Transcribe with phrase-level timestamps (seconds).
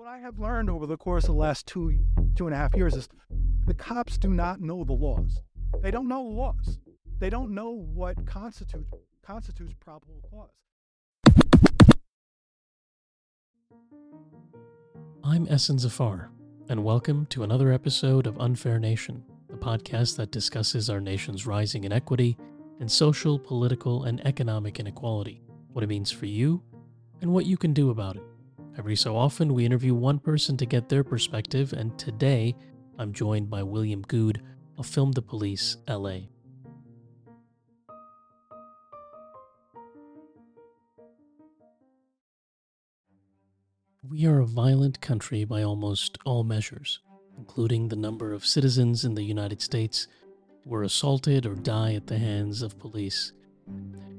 [0.00, 1.98] What I have learned over the course of the last two
[2.34, 3.06] two and a half years is
[3.66, 5.42] the cops do not know the laws.
[5.82, 6.78] They don't know laws.
[7.18, 8.88] They don't know what constitutes
[9.22, 10.48] constitutes probable cause.
[15.22, 16.30] I'm Essen Zafar,
[16.70, 21.84] and welcome to another episode of Unfair Nation, the podcast that discusses our nation's rising
[21.84, 22.38] inequity
[22.80, 25.42] and social, political, and economic inequality,
[25.74, 26.62] what it means for you,
[27.20, 28.22] and what you can do about it.
[28.78, 32.54] Every so often, we interview one person to get their perspective, and today
[32.98, 34.42] I'm joined by William Gude
[34.78, 36.20] of Film the Police LA.
[44.08, 47.00] We are a violent country by almost all measures,
[47.36, 50.06] including the number of citizens in the United States
[50.64, 53.32] who are assaulted or die at the hands of police.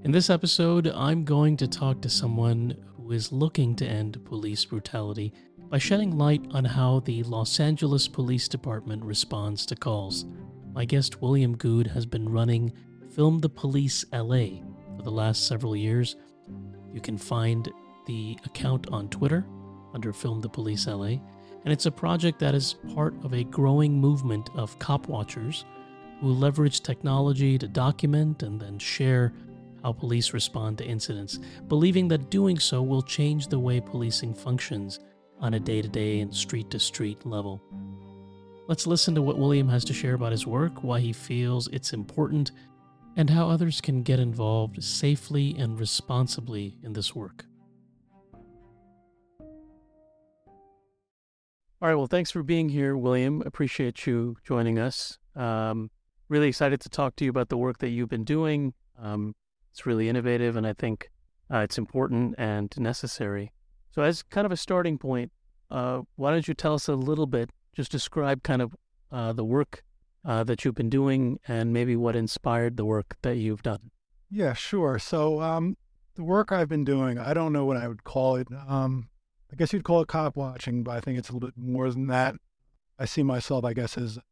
[0.03, 2.75] In this episode, I'm going to talk to someone
[3.11, 5.33] is looking to end police brutality
[5.69, 10.25] by shedding light on how the Los Angeles Police Department responds to calls.
[10.73, 12.73] My guest William Gude has been running
[13.15, 14.61] Film the Police LA
[14.95, 16.15] for the last several years.
[16.93, 17.69] You can find
[18.07, 19.45] the account on Twitter
[19.93, 21.17] under Film the Police LA,
[21.63, 25.65] and it's a project that is part of a growing movement of cop watchers
[26.19, 29.33] who leverage technology to document and then share
[29.83, 34.99] how police respond to incidents, believing that doing so will change the way policing functions
[35.39, 37.61] on a day to day and street to street level.
[38.67, 41.93] Let's listen to what William has to share about his work, why he feels it's
[41.93, 42.51] important,
[43.17, 47.45] and how others can get involved safely and responsibly in this work.
[51.81, 51.95] All right.
[51.95, 53.41] Well, thanks for being here, William.
[53.43, 55.17] Appreciate you joining us.
[55.35, 55.89] Um,
[56.29, 58.75] really excited to talk to you about the work that you've been doing.
[59.01, 59.33] Um,
[59.71, 61.09] it's really innovative, and I think
[61.51, 63.51] uh, it's important and necessary.
[63.91, 65.31] So, as kind of a starting point,
[65.69, 68.75] uh, why don't you tell us a little bit, just describe kind of
[69.11, 69.83] uh, the work
[70.25, 73.91] uh, that you've been doing and maybe what inspired the work that you've done?
[74.29, 74.99] Yeah, sure.
[74.99, 75.77] So, um,
[76.15, 78.47] the work I've been doing, I don't know what I would call it.
[78.67, 79.09] Um,
[79.51, 81.89] I guess you'd call it cop watching, but I think it's a little bit more
[81.91, 82.35] than that.
[82.97, 84.23] I see myself, I guess, as an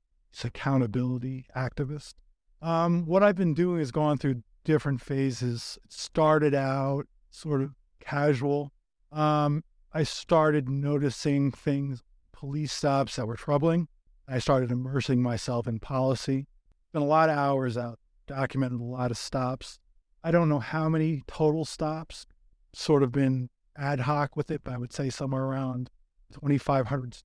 [0.44, 2.14] accountability activist.
[2.62, 5.78] Um, what I've been doing is going through different phases.
[5.84, 8.72] It started out sort of casual.
[9.12, 13.88] Um, I started noticing things, police stops that were troubling.
[14.28, 16.48] I started immersing myself in policy.
[16.90, 19.80] Spent a lot of hours out, documented a lot of stops.
[20.24, 22.28] I don't know how many total stops,
[22.74, 25.90] sort of been ad hoc with it, but I would say somewhere around
[26.34, 27.18] 2,500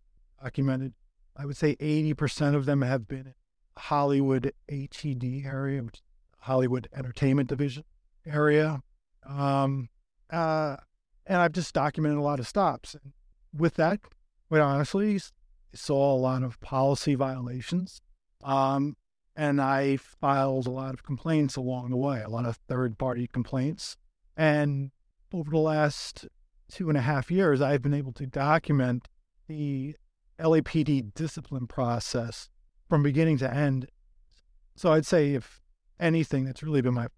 [0.42, 0.94] documented.
[1.36, 3.34] I would say 80% of them have been in
[3.76, 6.02] Hollywood HED area, which
[6.44, 7.84] Hollywood Entertainment Division
[8.26, 8.80] area.
[9.26, 9.88] Um,
[10.30, 10.76] uh,
[11.26, 12.94] and I've just documented a lot of stops.
[12.94, 13.12] And
[13.56, 14.00] with that,
[14.48, 15.20] quite honestly,
[15.74, 18.02] saw a lot of policy violations.
[18.42, 18.96] Um,
[19.34, 23.26] and I filed a lot of complaints along the way, a lot of third party
[23.26, 23.96] complaints.
[24.36, 24.90] And
[25.32, 26.26] over the last
[26.70, 29.08] two and a half years, I've been able to document
[29.48, 29.96] the
[30.38, 32.50] LAPD discipline process
[32.88, 33.88] from beginning to end.
[34.76, 35.62] So I'd say, if
[36.00, 37.08] anything, that's really been my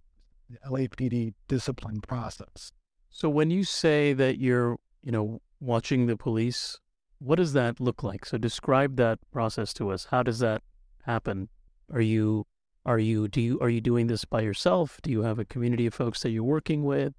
[0.68, 2.72] LAPD discipline process.
[3.10, 6.78] So when you say that you're, you know, watching the police,
[7.18, 8.26] what does that look like?
[8.26, 10.06] So describe that process to us.
[10.10, 10.62] How does that
[11.04, 11.48] happen?
[11.92, 12.46] Are you
[12.84, 15.00] are you do you are you doing this by yourself?
[15.02, 17.14] Do you have a community of folks that you're working with?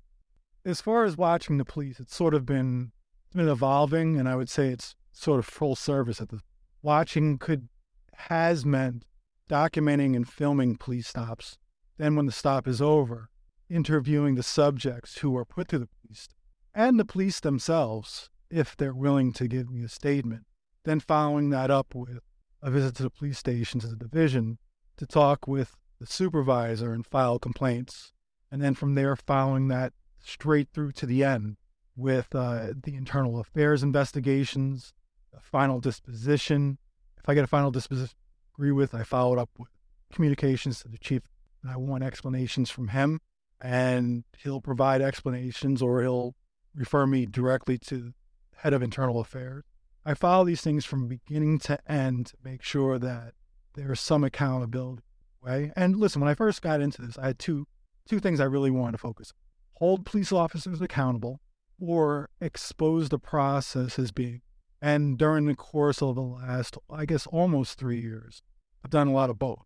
[0.65, 2.91] As far as watching the police, it's sort of been
[3.25, 6.41] it's been evolving and I would say it's sort of full service at the
[6.81, 7.69] watching could
[8.13, 9.05] has meant
[9.47, 11.57] documenting and filming police stops.
[11.97, 13.29] Then when the stop is over,
[13.69, 16.29] interviewing the subjects who are put to the police
[16.73, 20.43] and the police themselves if they're willing to give me a statement.
[20.85, 22.19] Then following that up with
[22.61, 24.59] a visit to the police station to the division
[24.97, 28.13] to talk with the supervisor and file complaints.
[28.51, 29.93] And then from there, following that
[30.23, 31.57] straight through to the end
[31.95, 34.93] with uh, the internal affairs investigations,
[35.35, 36.77] a final disposition.
[37.17, 38.15] If I get a final disposition
[38.57, 39.69] agree with, I followed up with
[40.11, 41.21] communications to the chief.
[41.63, 43.19] And I want explanations from him,
[43.59, 46.35] and he'll provide explanations or he'll
[46.75, 48.13] refer me directly to the
[48.57, 49.63] head of internal affairs.
[50.05, 53.33] I follow these things from beginning to end to make sure that
[53.73, 55.03] there's some accountability.
[55.43, 55.71] Way.
[55.75, 57.67] And listen, when I first got into this, I had two
[58.07, 59.37] two things I really wanted to focus on.
[59.75, 61.41] Hold police officers accountable
[61.79, 64.41] or expose the process as being.
[64.81, 68.41] And during the course of the last, I guess, almost three years,
[68.83, 69.65] I've done a lot of both.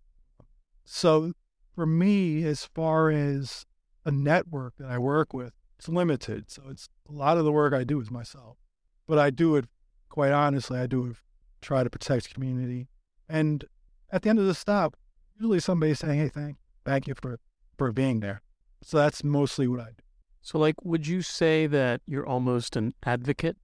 [0.85, 1.33] So
[1.75, 3.65] for me, as far as
[4.05, 6.49] a network that I work with, it's limited.
[6.49, 8.57] So it's a lot of the work I do is myself,
[9.07, 9.65] but I do it
[10.09, 11.15] quite honestly, I do
[11.61, 12.87] try to protect community.
[13.29, 13.65] And
[14.11, 14.95] at the end of the stop,
[15.39, 17.39] usually somebody's saying, "Hey, thank thank you for
[17.77, 18.41] for being there."
[18.83, 20.03] So that's mostly what I do.
[20.41, 23.57] So, like, would you say that you're almost an advocate,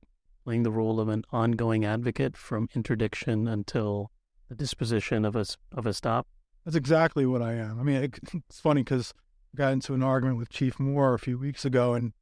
[0.43, 4.11] playing the role of an ongoing advocate from interdiction until
[4.49, 6.27] the disposition of a of a stop?
[6.65, 7.79] That's exactly what I am.
[7.79, 9.13] I mean, it, it's funny because
[9.53, 12.13] I got into an argument with Chief Moore a few weeks ago, and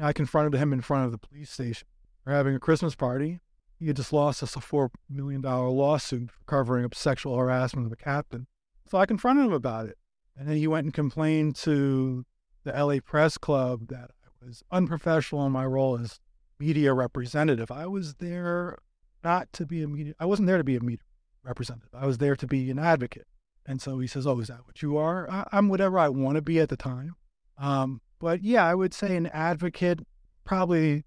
[0.00, 1.86] I confronted him in front of the police station.
[2.24, 3.40] We're having a Christmas party.
[3.78, 7.86] He had just lost us a four million dollar lawsuit for covering up sexual harassment
[7.86, 8.46] of a captain.
[8.88, 9.98] So I confronted him about it,
[10.36, 12.24] and then he went and complained to
[12.64, 16.20] the LA Press Club that I was unprofessional in my role as
[16.58, 17.70] media representative.
[17.70, 18.78] I was there
[19.22, 20.14] not to be a media.
[20.18, 21.05] I wasn't there to be a media
[21.46, 21.90] representative.
[21.94, 23.26] I was there to be an advocate.
[23.66, 26.36] And so he says, "Oh, is that what you are?" I, am whatever I want
[26.36, 27.14] to be at the time.
[27.58, 30.00] Um, but yeah, I would say an advocate,
[30.44, 31.02] probably a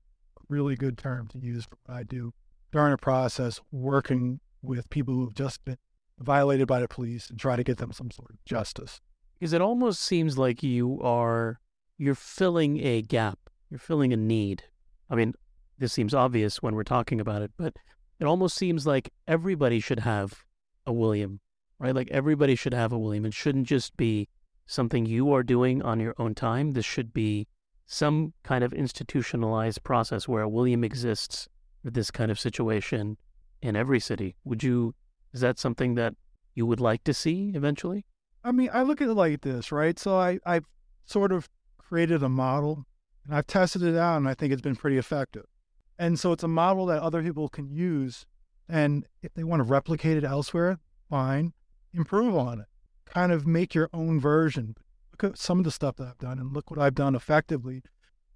[0.49, 2.33] really good term to use for what I do
[2.71, 5.77] during a process, working with people who've just been
[6.19, 8.99] violated by the police and try to get them some sort of justice.
[9.39, 11.59] Because it almost seems like you are
[11.97, 13.39] you're filling a gap,
[13.69, 14.63] you're filling a need.
[15.09, 15.33] I mean,
[15.77, 17.77] this seems obvious when we're talking about it, but
[18.19, 20.43] it almost seems like everybody should have
[20.85, 21.39] a William,
[21.79, 21.95] right?
[21.95, 23.25] Like everybody should have a William.
[23.25, 24.27] It shouldn't just be
[24.65, 26.71] something you are doing on your own time.
[26.71, 27.47] This should be
[27.85, 31.47] some kind of institutionalized process where a William exists
[31.83, 33.17] for this kind of situation
[33.61, 34.35] in every city.
[34.43, 34.93] Would you,
[35.33, 36.13] is that something that
[36.53, 38.05] you would like to see eventually?
[38.43, 39.97] I mean, I look at it like this, right?
[39.97, 40.65] So I, I've
[41.05, 42.85] sort of created a model
[43.25, 45.45] and I've tested it out and I think it's been pretty effective.
[45.99, 48.25] And so it's a model that other people can use.
[48.69, 50.79] And if they want to replicate it elsewhere,
[51.09, 51.51] fine,
[51.93, 52.67] improve on it,
[53.05, 54.75] kind of make your own version.
[55.11, 57.81] Look at some of the stuff that I've done and look what I've done effectively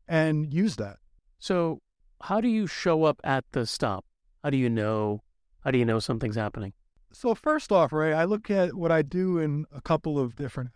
[0.08, 0.98] and use that.
[1.40, 1.80] So,
[2.22, 4.06] how do you show up at the stop?
[4.44, 5.24] How do you know?
[5.62, 6.74] How do you know something's happening?
[7.14, 10.72] So, first off, Ray, I look at what I do in a couple of different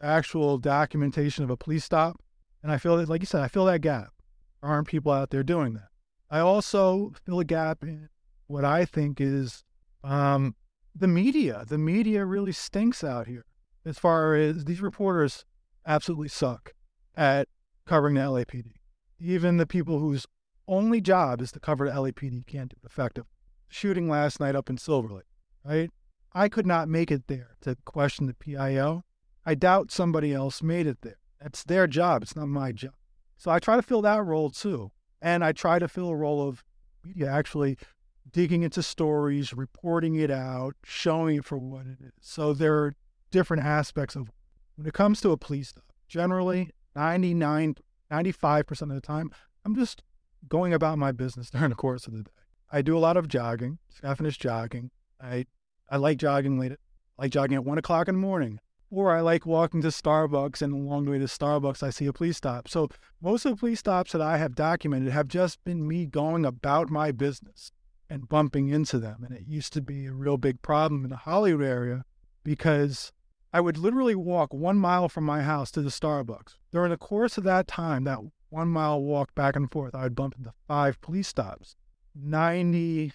[0.00, 2.20] actual documentation of a police stop.
[2.62, 4.12] And I feel that, like you said, I fill that gap.
[4.60, 5.88] There aren't people out there doing that.
[6.30, 8.08] I also fill a gap in
[8.46, 9.64] what I think is
[10.04, 10.54] um,
[10.94, 11.64] the media.
[11.66, 13.44] The media really stinks out here
[13.84, 15.44] as far as these reporters
[15.86, 16.74] absolutely suck
[17.16, 17.48] at
[17.86, 18.72] covering the LAPD.
[19.18, 20.26] Even the people whose
[20.66, 23.24] only job is to cover the LAPD can't do it effective.
[23.68, 25.24] Shooting last night up in Silver Lake,
[25.64, 25.90] right?
[26.32, 29.02] I could not make it there to question the PIO.
[29.44, 31.18] I doubt somebody else made it there.
[31.40, 32.22] That's their job.
[32.22, 32.92] It's not my job.
[33.38, 34.90] So I try to fill that role too.
[35.20, 36.64] And I try to fill a role of
[37.04, 37.78] media actually
[38.30, 42.12] digging into stories, reporting it out, showing it for what it is.
[42.20, 42.94] So there are
[43.30, 44.30] different aspects of
[44.76, 45.84] when it comes to a police stop.
[46.08, 47.76] Generally, 99,
[48.10, 49.30] 95% of the time,
[49.64, 50.02] I'm just
[50.48, 52.30] going about my business during the course of the day.
[52.70, 54.90] I do a lot of jogging, I finished jogging.
[55.20, 55.46] I
[55.90, 56.72] I like jogging late.
[56.72, 56.76] I
[57.22, 60.72] like jogging at one o'clock in the morning or I like walking to Starbucks, and
[60.72, 62.68] along the way to Starbucks, I see a police stop.
[62.68, 62.88] So
[63.20, 66.90] most of the police stops that I have documented have just been me going about
[66.90, 67.72] my business
[68.08, 69.24] and bumping into them.
[69.24, 72.04] And it used to be a real big problem in the Hollywood area
[72.44, 73.12] because
[73.52, 76.56] I would literally walk one mile from my house to the Starbucks.
[76.72, 80.14] During the course of that time, that one mile walk back and forth, I would
[80.14, 81.76] bump into five police stops.
[82.18, 83.12] 95%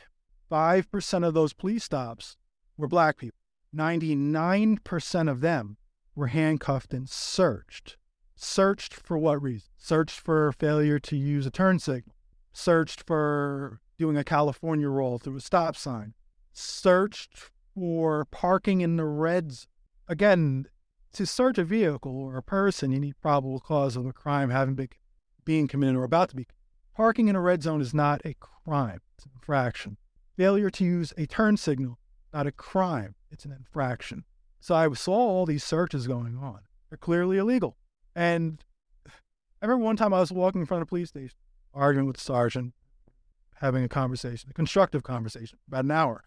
[1.24, 2.38] of those police stops
[2.78, 3.38] were black people.
[3.76, 5.78] 99% of them
[6.16, 7.98] were handcuffed and searched.
[8.36, 9.70] Searched for what reason?
[9.78, 12.16] Searched for failure to use a turn signal.
[12.52, 16.14] Searched for doing a California roll through a stop sign.
[16.52, 19.68] Searched for parking in the reds.
[20.08, 20.68] Again,
[21.14, 24.76] to search a vehicle or a person, you need probable cause of a crime having
[24.76, 24.90] been
[25.46, 26.48] being committed or about to be.
[26.96, 29.98] Parking in a red zone is not a crime; it's an infraction.
[30.38, 31.98] Failure to use a turn signal
[32.34, 34.26] not a crime, it's an infraction.
[34.60, 36.60] So I saw all these searches going on.
[36.90, 37.78] They're clearly illegal.
[38.16, 38.64] And
[39.62, 41.38] I remember one time I was walking in front of the police station,
[41.74, 42.74] arguing with the sergeant,
[43.56, 46.24] having a conversation, a constructive conversation, about an hour.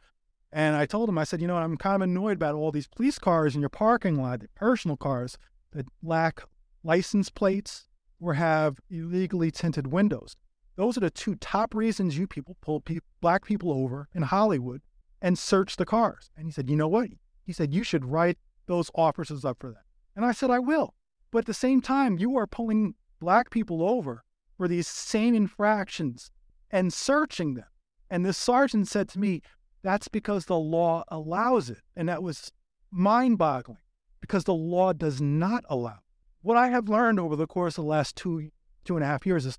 [0.53, 2.87] And I told him, I said, you know, I'm kind of annoyed about all these
[2.87, 5.37] police cars in your parking lot, the personal cars
[5.73, 6.43] that lack
[6.83, 7.87] license plates
[8.21, 10.37] or have illegally tinted windows.
[10.77, 14.83] Those are the two top reasons you people pull pe- black people over in Hollywood
[15.21, 16.31] and search the cars.
[16.37, 17.09] And he said, You know what?
[17.45, 19.85] He said, You should write those officers up for that.
[20.15, 20.95] And I said, I will.
[21.31, 24.25] But at the same time, you are pulling black people over
[24.57, 26.31] for these same infractions
[26.71, 27.67] and searching them.
[28.11, 29.43] And this sergeant said to me,
[29.83, 31.79] That's because the law allows it.
[31.95, 32.53] And that was
[32.91, 33.79] mind boggling
[34.21, 35.99] because the law does not allow.
[36.43, 38.51] What I have learned over the course of the last two,
[38.85, 39.59] two and a half years is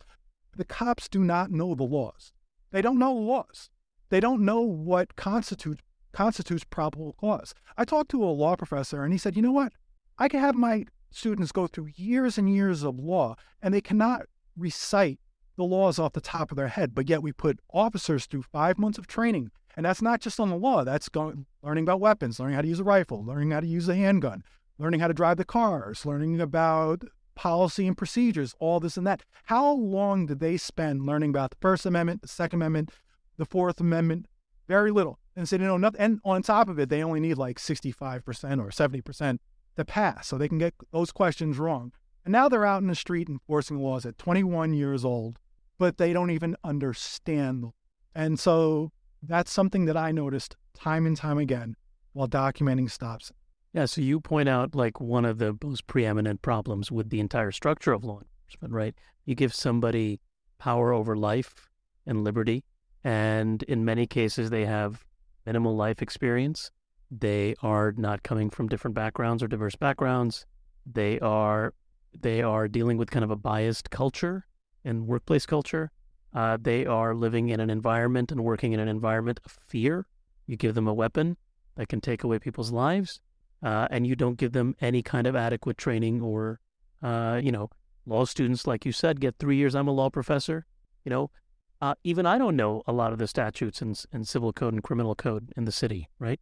[0.56, 2.32] the cops do not know the laws.
[2.72, 3.70] They don't know the laws.
[4.10, 5.82] They don't know what constitutes
[6.14, 7.54] constitutes probable cause.
[7.78, 9.74] I talked to a law professor and he said, "You know what?
[10.18, 14.26] I can have my students go through years and years of law and they cannot
[14.56, 15.20] recite
[15.58, 18.80] the laws off the top of their head, but yet we put officers through 5
[18.80, 19.52] months of training.
[19.76, 22.68] And that's not just on the law, that's going learning about weapons, learning how to
[22.68, 24.44] use a rifle, learning how to use a handgun,
[24.80, 27.04] learning how to drive the cars, learning about
[27.36, 29.22] policy and procedures, all this and that.
[29.44, 32.92] How long did they spend learning about the First Amendment, the Second Amendment,
[33.38, 34.28] the Fourth Amendment?
[34.68, 35.20] Very little.
[35.36, 36.02] And so they know nothing.
[36.02, 38.22] And on top of it, they only need like 65%
[38.60, 39.38] or 70%
[39.76, 40.28] to pass.
[40.28, 41.92] So they can get those questions wrong.
[42.26, 45.40] And now they're out in the street enforcing laws at 21 years old,
[45.78, 47.66] but they don't even understand.
[48.14, 48.92] And so
[49.22, 51.76] that's something that I noticed time and time again
[52.14, 53.32] while documenting stops.
[53.74, 57.52] Yeah, so you point out like one of the most preeminent problems with the entire
[57.52, 58.96] structure of law enforcement, right?
[59.26, 60.20] You give somebody
[60.58, 61.70] power over life
[62.06, 62.64] and liberty,
[63.08, 65.06] and in many cases, they have
[65.46, 66.72] minimal life experience.
[67.10, 70.46] They are not coming from different backgrounds or diverse backgrounds.
[70.86, 71.74] They are
[72.20, 74.46] they are dealing with kind of a biased culture
[74.84, 75.90] and workplace culture.
[76.34, 80.06] Uh, they are living in an environment and working in an environment of fear.
[80.46, 81.38] You give them a weapon
[81.76, 83.22] that can take away people's lives
[83.64, 86.60] uh, and you don't give them any kind of adequate training or,
[87.02, 87.70] uh, you know,
[88.06, 89.76] law students, like you said, get three years.
[89.76, 90.66] I'm a law professor.
[91.06, 91.32] You know,
[91.82, 94.84] uh, even I don't know a lot of the statutes and, and civil code and
[94.84, 96.40] criminal code in the city, right?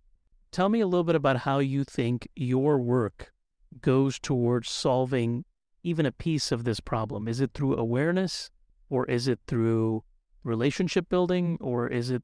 [0.51, 3.33] Tell me a little bit about how you think your work
[3.81, 5.43] goes towards solving
[5.83, 7.27] even a piece of this problem.
[7.27, 8.49] Is it through awareness
[8.89, 10.03] or is it through
[10.43, 12.23] relationship building or is it,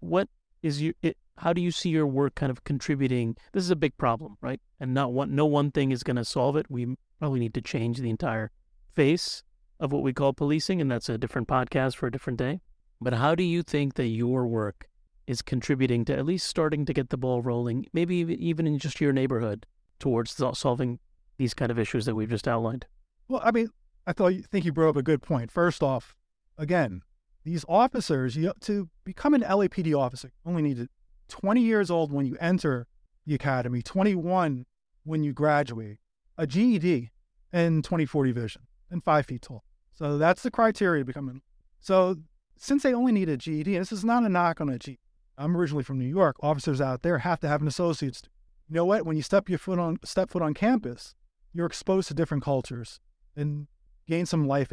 [0.00, 0.28] what
[0.62, 3.34] is your it, how do you see your work kind of contributing?
[3.52, 4.60] This is a big problem, right?
[4.78, 6.66] And not one, no one thing is going to solve it.
[6.68, 8.50] We probably need to change the entire
[8.94, 9.42] face
[9.80, 12.60] of what we call policing, and that's a different podcast for a different day.
[13.00, 14.86] But how do you think that your work
[15.26, 19.00] is contributing to at least starting to get the ball rolling, maybe even in just
[19.00, 19.66] your neighborhood,
[19.98, 20.98] towards solving
[21.38, 22.86] these kind of issues that we've just outlined?
[23.28, 23.70] Well, I mean,
[24.06, 25.50] I thought you think you brought up a good point.
[25.50, 26.14] First off,
[26.58, 27.02] again,
[27.44, 30.88] these officers, you to become an LAPD officer, only need to
[31.28, 32.86] 20 years old when you enter
[33.24, 34.66] the academy, 21
[35.04, 35.98] when you graduate,
[36.36, 37.10] a GED,
[37.52, 39.64] and 20/40 vision, and five feet tall.
[40.00, 41.42] So that's the criteria become.
[41.78, 42.16] So
[42.56, 44.98] since they only need a GED, and this is not a knock on a GED.
[45.36, 46.36] I'm originally from New York.
[46.42, 48.22] Officers out there have to have an associate's.
[48.68, 49.04] You know what?
[49.04, 51.14] When you step your foot on step foot on campus,
[51.52, 52.98] you're exposed to different cultures
[53.36, 53.66] and
[54.06, 54.68] gain some life.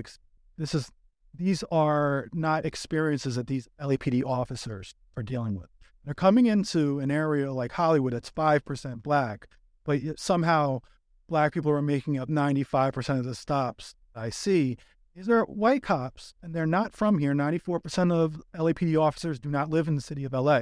[0.58, 0.92] This is
[1.34, 5.70] these are not experiences that these LAPD officers are dealing with.
[6.06, 9.48] They're coming into an area like Hollywood that's 5% black,
[9.84, 10.80] but somehow
[11.28, 14.78] black people are making up 95% of the stops I see.
[15.18, 17.34] These are white cops, and they're not from here.
[17.34, 20.62] 94% of LAPD officers do not live in the city of LA.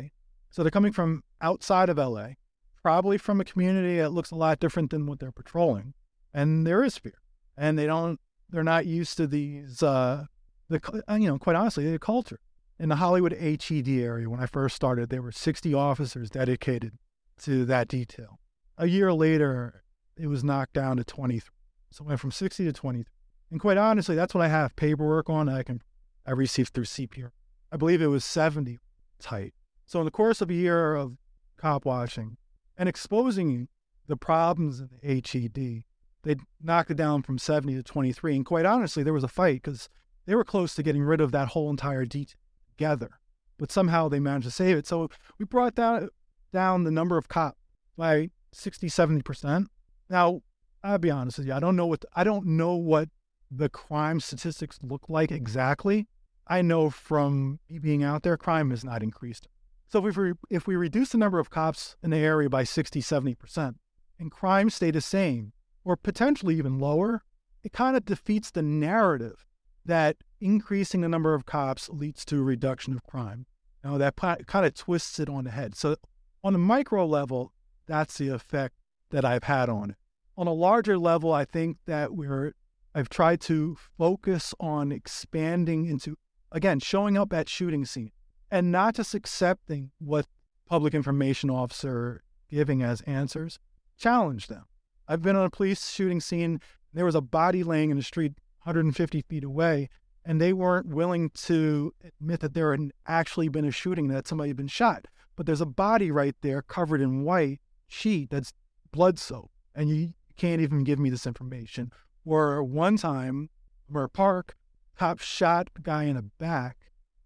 [0.50, 2.36] So they're coming from outside of LA,
[2.82, 5.94] probably from a community that looks a lot different than what they're patrolling.
[6.34, 7.20] And there is fear.
[7.58, 8.18] And they don't,
[8.50, 10.28] they're not used to these, uh,
[10.70, 12.40] the, you know, quite honestly, the culture
[12.80, 16.94] in the Hollywood HED area, when I first started, there were 60 officers dedicated
[17.40, 18.40] to that detail.
[18.78, 19.84] A year later,
[20.16, 21.52] it was knocked down to 23.
[21.92, 23.15] So it went from 60 to 23.
[23.52, 25.48] And quite honestly, that's what I have paperwork on.
[25.50, 25.82] I can
[26.26, 27.32] I received through CPR.
[27.72, 28.80] I believe it was 70
[29.20, 29.54] tight.
[29.86, 31.18] So in the course of a year of
[31.58, 32.38] cop watching
[32.78, 33.68] and exposing
[34.08, 35.84] the problems in the HED,
[36.24, 38.36] they knocked it down from 70 to 23.
[38.36, 39.90] And quite honestly, there was a fight because
[40.26, 43.20] they were close to getting rid of that whole entire detail together,
[43.58, 44.88] but somehow they managed to save it.
[44.88, 46.10] So we brought down,
[46.52, 47.60] down the number of cops
[47.96, 49.68] by 60, 70%.
[50.10, 50.42] Now,
[50.84, 53.10] I'll be honest with you, I don't know what I don't know what
[53.52, 56.08] the crime statistics look like exactly.
[56.48, 59.48] I know from being out there, crime has not increased.
[59.88, 63.02] So if we if we reduce the number of cops in the area by 60,
[63.02, 63.76] 70%,
[64.20, 67.24] and crime stay the same, or potentially even lower,
[67.64, 69.46] it kind of defeats the narrative
[69.86, 73.46] that increasing the number of cops leads to a reduction of crime.
[73.84, 75.76] You know, that kind of twists it on the head.
[75.76, 75.96] So,
[76.44, 77.54] on the micro level,
[77.88, 78.76] that's the effect
[79.12, 79.98] that I've had on it.
[80.38, 82.54] On a larger level, I think that we're
[82.98, 86.18] I've tried to focus on expanding into
[86.50, 88.12] again showing up at shooting scene
[88.50, 90.28] and not just accepting what
[90.66, 93.60] public information officer giving as answers.
[93.98, 94.64] Challenge them.
[95.10, 96.62] I've been on a police shooting scene.
[96.94, 98.32] There was a body laying in the street
[98.64, 99.90] 150 feet away,
[100.24, 104.52] and they weren't willing to admit that there had actually been a shooting, that somebody
[104.52, 105.06] had been shot.
[105.36, 108.54] But there's a body right there covered in white sheet that's
[108.94, 111.92] blood soaked, and you can't even give me this information.
[112.26, 113.50] Or one time,
[113.88, 114.56] where Park,
[114.98, 116.78] cop shot a guy in the back,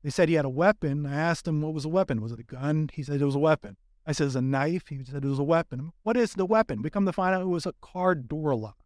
[0.03, 1.05] They said he had a weapon.
[1.05, 2.21] I asked him what was a weapon.
[2.21, 2.89] Was it a gun?
[2.93, 3.77] He said it was a weapon.
[4.05, 5.91] I said, "Is a knife?" He said it was a weapon.
[6.03, 6.81] What is the weapon?
[6.81, 8.77] We come to find out it was a car door lock.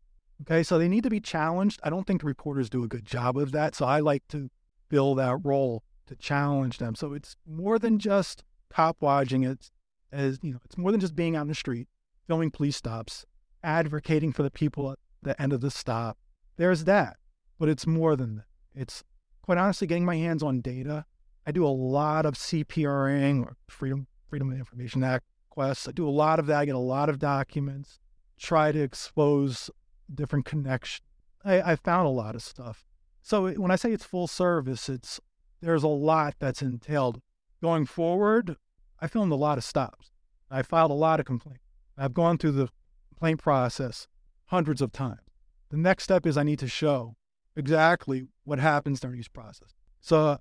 [0.41, 1.79] Okay, so they need to be challenged.
[1.84, 3.75] I don't think the reporters do a good job of that.
[3.75, 4.50] So I like to
[4.89, 6.96] fill that role to challenge them.
[6.96, 9.43] So it's more than just cop watching.
[9.43, 9.72] It's
[10.12, 11.88] as you know, it's more than just being out in the street,
[12.27, 13.25] filming police stops,
[13.63, 16.18] advocating for the people the end of the stop.
[16.58, 17.18] There's that,
[17.60, 18.46] but it's more than that.
[18.75, 19.03] It's
[19.42, 21.06] quite honestly getting my hands on data.
[21.46, 25.88] I do a lot of CPRing or Freedom Freedom of Information Act requests.
[25.88, 26.60] I do a lot of that.
[26.60, 28.00] I get a lot of documents.
[28.39, 29.70] Try to expose
[30.13, 31.08] different connections.
[31.46, 32.86] I, I found a lot of stuff.
[33.22, 35.20] So when I say it's full service, it's
[35.62, 37.22] there's a lot that's entailed.
[37.62, 38.58] Going forward,
[39.00, 40.12] I filmed a lot of stops.
[40.50, 41.63] I filed a lot of complaints.
[41.98, 42.70] I've gone through the
[43.10, 44.08] complaint process
[44.48, 45.20] hundreds of times.
[45.70, 47.16] The next step is I need to show
[47.56, 49.74] exactly what happens during each process.
[50.02, 50.38] So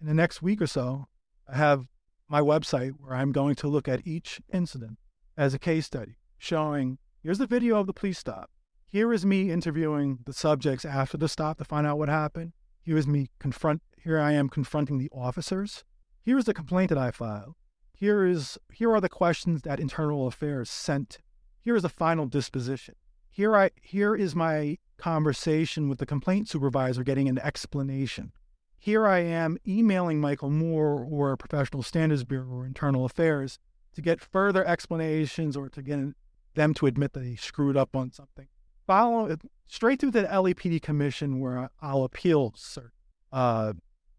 [0.00, 1.06] in the next week or so,
[1.48, 1.86] I have
[2.28, 4.98] my website where I'm going to look at each incident
[5.36, 8.50] as a case study, showing here's the video of the police stop.
[8.88, 12.52] Here is me interviewing the subjects after the stop to find out what happened.
[12.82, 15.82] Here is me confront here I am confronting the officers.
[16.22, 17.56] Here is the complaint that I filed.
[17.92, 21.18] Here is here are the questions that internal affairs sent.
[21.60, 22.94] Here is the final disposition.
[23.36, 28.32] Here I here is my conversation with the complaint supervisor getting an explanation.
[28.78, 33.58] Here I am emailing Michael Moore or Professional Standards Bureau or Internal Affairs
[33.92, 36.14] to get further explanations or to get
[36.54, 38.46] them to admit that they screwed up on something.
[38.86, 42.92] Follow straight through the LAPD commission where I'll appeal certain,
[43.32, 43.74] uh,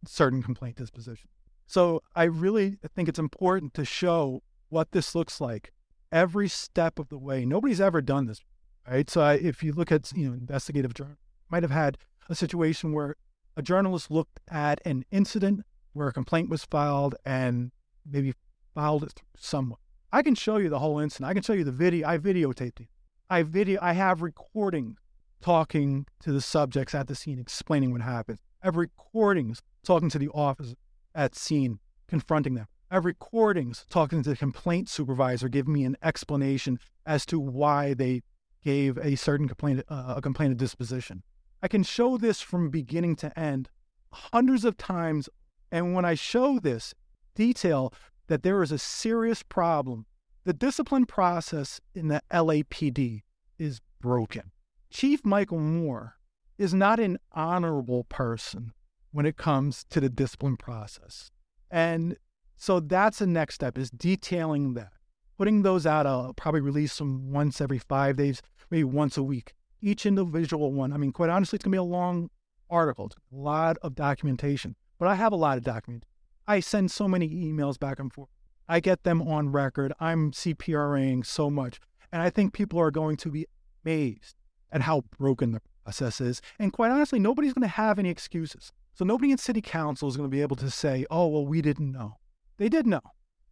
[0.05, 1.29] certain complaint disposition.
[1.65, 5.73] So I really think it's important to show what this looks like
[6.11, 7.45] every step of the way.
[7.45, 8.43] Nobody's ever done this,
[8.87, 9.09] right?
[9.09, 11.17] So I, if you look at you know investigative journal,
[11.49, 11.97] might have had
[12.29, 13.15] a situation where
[13.55, 15.61] a journalist looked at an incident
[15.93, 17.71] where a complaint was filed and
[18.05, 18.33] maybe
[18.75, 19.79] filed it through someone.
[20.11, 21.29] I can show you the whole incident.
[21.29, 22.07] I can show you the video.
[22.07, 22.87] I videotaped it.
[23.29, 23.79] I video.
[23.81, 24.97] I have recordings
[25.41, 28.39] talking to the subjects at the scene, explaining what happened.
[28.61, 30.75] I have recordings talking to the officer
[31.13, 32.67] at scene, confronting them.
[32.89, 37.93] I have recordings talking to the complaint supervisor, giving me an explanation as to why
[37.93, 38.21] they
[38.63, 41.23] gave a certain complaint uh, a complaint of disposition.
[41.61, 43.69] I can show this from beginning to end
[44.11, 45.29] hundreds of times.
[45.71, 46.93] And when I show this
[47.35, 47.93] detail
[48.27, 50.05] that there is a serious problem,
[50.43, 53.23] the discipline process in the LAPD
[53.57, 54.51] is broken.
[54.89, 56.15] Chief Michael Moore
[56.57, 58.71] is not an honorable person
[59.11, 61.31] when it comes to the discipline process.
[61.69, 62.17] And
[62.55, 64.91] so that's the next step is detailing that.
[65.37, 69.53] Putting those out, I'll probably release them once every five days, maybe once a week
[69.81, 70.93] each individual one.
[70.93, 72.29] I mean, quite honestly, it's going to be a long
[72.69, 76.05] article, a lot of documentation, but I have a lot of document.
[76.47, 78.29] I send so many emails back and forth.
[78.67, 79.93] I get them on record.
[79.99, 81.79] I'm CPRing so much.
[82.11, 83.45] And I think people are going to be
[83.85, 84.35] amazed
[84.71, 86.41] at how broken the process is.
[86.59, 88.71] And quite honestly, nobody's going to have any excuses.
[88.93, 91.61] So nobody in city council is going to be able to say, oh, well, we
[91.61, 92.17] didn't know.
[92.57, 93.01] They did know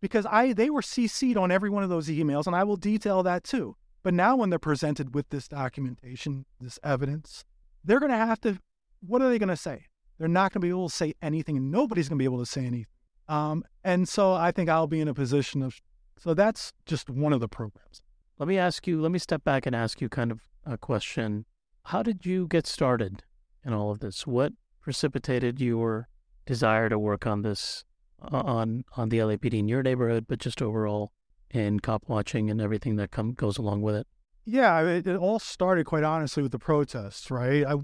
[0.01, 3.23] because I they were CC'd on every one of those emails, and I will detail
[3.23, 3.75] that too.
[4.03, 7.43] But now, when they're presented with this documentation, this evidence,
[7.83, 8.59] they're going to have to,
[8.99, 9.85] what are they going to say?
[10.19, 12.37] They're not going to be able to say anything, and nobody's going to be able
[12.37, 12.85] to say anything.
[13.27, 15.81] Um, and so I think I'll be in a position of,
[16.19, 18.03] so that's just one of the programs.
[18.37, 21.45] Let me ask you, let me step back and ask you kind of a question.
[21.85, 23.23] How did you get started
[23.65, 24.27] in all of this?
[24.27, 26.09] What precipitated your
[26.45, 27.85] desire to work on this,
[28.21, 31.11] on, on the LAPD in your neighborhood, but just overall
[31.51, 34.07] in cop watching and everything that come, goes along with it?
[34.45, 37.65] Yeah, it, it all started quite honestly with the protests, right?
[37.65, 37.75] I,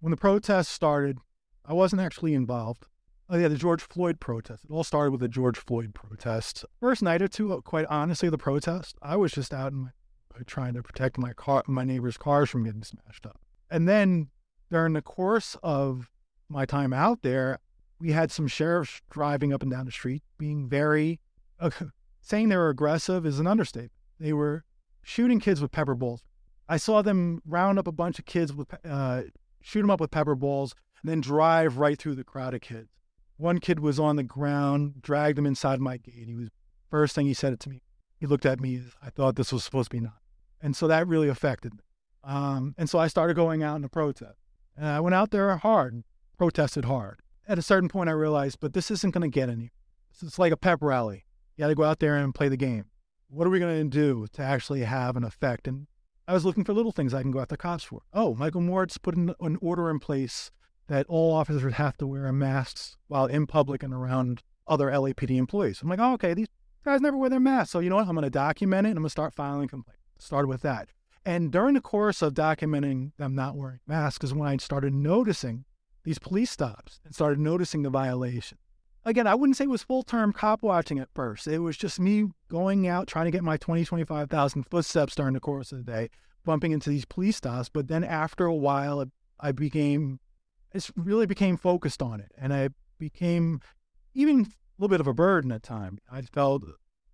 [0.00, 1.18] when the protests started,
[1.64, 2.86] I wasn't actually involved.
[3.30, 4.64] Oh, yeah, the George Floyd protest.
[4.64, 6.64] It all started with the George Floyd protest.
[6.80, 9.88] First night or two, uh, quite honestly, the protest, I was just out in my,
[10.34, 13.38] uh, trying to protect my car, my neighbor's cars from getting smashed up.
[13.70, 14.28] And then
[14.70, 16.10] during the course of
[16.48, 17.58] my time out there,
[18.00, 21.20] we had some sheriffs driving up and down the street being very
[21.58, 21.70] uh,
[22.20, 23.92] saying they were aggressive is an understatement.
[24.20, 24.64] They were
[25.02, 26.22] shooting kids with pepper balls.
[26.68, 29.22] I saw them round up a bunch of kids with, uh,
[29.60, 32.88] shoot them up with pepper balls, and then drive right through the crowd of kids.
[33.36, 36.26] One kid was on the ground, dragged him inside my gate.
[36.26, 36.48] He was
[36.90, 37.82] first thing he said it to me.
[38.18, 38.82] He looked at me.
[39.00, 40.18] I thought this was supposed to be not,
[40.60, 41.80] and so that really affected me.
[42.24, 44.40] Um, and so I started going out in a protest,
[44.76, 46.02] and I went out there hard,
[46.36, 47.20] protested hard.
[47.48, 49.70] At a certain point, I realized, but this isn't going to get any.
[50.22, 51.24] It's like a pep rally.
[51.56, 52.84] You got to go out there and play the game.
[53.30, 55.66] What are we going to do to actually have an effect?
[55.66, 55.86] And
[56.26, 58.02] I was looking for little things I can go out after cops for.
[58.12, 60.50] Oh, Michael Moore's put an, an order in place
[60.88, 65.80] that all officers have to wear masks while in public and around other LAPD employees.
[65.80, 66.48] I'm like, oh, okay, these
[66.84, 67.72] guys never wear their masks.
[67.72, 68.08] So you know what?
[68.08, 70.02] I'm going to document it and I'm going to start filing complaints.
[70.18, 70.90] Started with that.
[71.24, 75.64] And during the course of documenting them not wearing masks is when I started noticing
[76.04, 78.58] these police stops and started noticing the violation.
[79.04, 81.46] Again, I wouldn't say it was full term cop watching at first.
[81.46, 85.40] It was just me going out trying to get my 20, 25,000 footsteps during the
[85.40, 86.10] course of the day,
[86.44, 87.68] bumping into these police stops.
[87.68, 89.04] But then after a while,
[89.40, 90.20] I became,
[90.72, 92.32] it really became focused on it.
[92.36, 93.60] And I became
[94.14, 94.46] even a
[94.78, 96.00] little bit of a burden at times.
[96.10, 96.64] I felt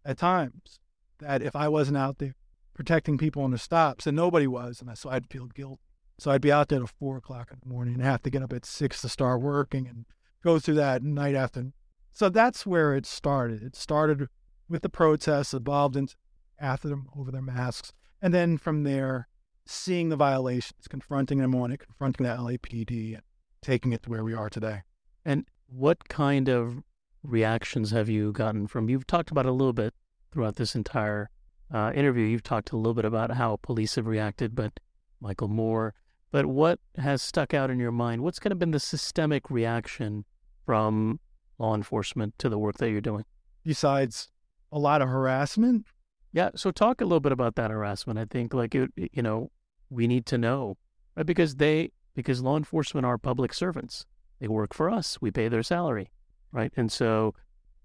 [0.04, 0.80] at times
[1.20, 2.34] that if I wasn't out there
[2.74, 5.78] protecting people on the stops, and nobody was, and so I'd feel guilt.
[6.18, 8.42] So I'd be out there at four o'clock in the morning and have to get
[8.42, 10.04] up at six to start working and
[10.42, 11.72] go through that night after.
[12.12, 13.62] So that's where it started.
[13.62, 14.28] It started
[14.68, 16.14] with the protests, evolved into
[16.58, 19.28] after them over their masks, and then from there,
[19.66, 23.18] seeing the violations, confronting them on it, confronting the LAPD,
[23.60, 24.82] taking it to where we are today.
[25.24, 26.82] And what kind of
[27.22, 28.88] reactions have you gotten from?
[28.88, 29.94] You've talked about a little bit
[30.30, 31.30] throughout this entire
[31.72, 32.24] uh, interview.
[32.26, 34.78] You've talked a little bit about how police have reacted, but
[35.20, 35.94] Michael Moore,
[36.34, 38.22] but what has stuck out in your mind?
[38.22, 40.24] What's kind of been the systemic reaction
[40.66, 41.20] from
[41.60, 43.24] law enforcement to the work that you're doing?
[43.62, 44.32] Besides
[44.72, 45.86] a lot of harassment?
[46.32, 46.50] Yeah.
[46.56, 48.18] So talk a little bit about that harassment.
[48.18, 49.52] I think like it, you know,
[49.90, 50.76] we need to know
[51.16, 51.24] right?
[51.24, 54.04] because they because law enforcement are public servants.
[54.40, 55.16] They work for us.
[55.20, 56.10] We pay their salary,
[56.50, 56.72] right?
[56.76, 57.36] And so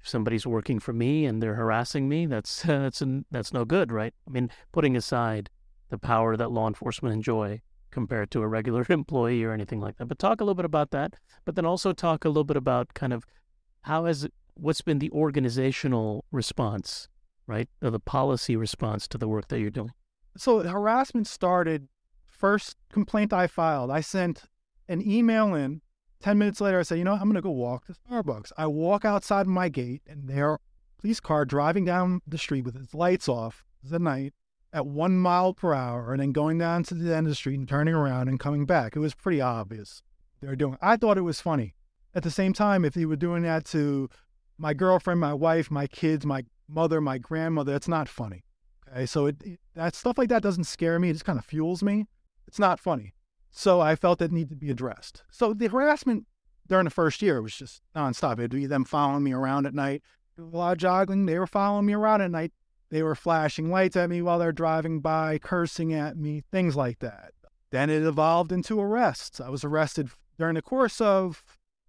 [0.02, 3.64] if somebody's working for me and they're harassing me, that's uh, that's an, that's no
[3.64, 4.16] good, right?
[4.28, 5.52] I mean, putting aside
[5.90, 10.06] the power that law enforcement enjoy, compared to a regular employee or anything like that.
[10.06, 12.94] But talk a little bit about that, but then also talk a little bit about
[12.94, 13.26] kind of
[13.84, 17.08] how has what's been the organizational response,
[17.48, 17.70] right?
[17.82, 19.94] Or the policy response to the work that you're doing.
[20.38, 21.88] So harassment started
[22.26, 23.92] first complaint I filed.
[23.92, 24.44] I sent
[24.88, 25.82] an email in.
[26.22, 28.52] 10 minutes later, I said, you know, I'm going to go walk to Starbucks.
[28.58, 30.60] I walk outside my gate, and there,
[31.00, 33.64] police car driving down the street with its lights off.
[33.82, 34.34] It's at night
[34.72, 37.58] at one mile per hour and then going down to the end of the street
[37.58, 38.96] and turning around and coming back.
[38.96, 40.04] It was pretty obvious
[40.42, 40.78] they were doing.
[40.82, 41.76] I thought it was funny.
[42.14, 44.10] At the same time, if they were doing that to
[44.58, 48.44] my girlfriend, my wife, my kids, my mother, my grandmother, it's not funny.
[48.92, 51.10] Okay, so it, it that stuff like that doesn't scare me.
[51.10, 52.08] It just kind of fuels me.
[52.48, 53.14] It's not funny.
[53.52, 55.24] So I felt it needed to be addressed.
[55.32, 56.26] So the harassment
[56.68, 58.34] during the first year was just nonstop.
[58.34, 60.04] It'd be them following me around at night.
[60.38, 61.26] A lot of jogging.
[61.26, 62.52] They were following me around at night
[62.90, 67.00] they were flashing lights at me while they're driving by, cursing at me, things like
[67.00, 67.34] that.
[67.72, 69.40] Then it evolved into arrests.
[69.40, 71.44] I was arrested during the course of